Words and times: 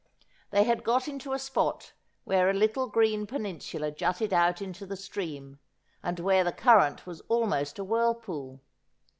They 0.49 0.63
had 0.63 0.83
got 0.83 1.07
into 1.07 1.31
a 1.31 1.37
spot 1.37 1.93
where 2.23 2.49
a 2.49 2.55
little 2.55 2.87
green 2.87 3.27
peninsula 3.27 3.91
jutted 3.91 4.33
out 4.33 4.59
into 4.59 4.87
the 4.87 4.97
stream, 4.97 5.59
and 6.01 6.19
where 6.19 6.43
the 6.43 6.51
current 6.51 7.05
was 7.05 7.21
almost 7.29 7.77
a 7.77 7.83
whirl 7.83 8.15
pool. 8.15 8.61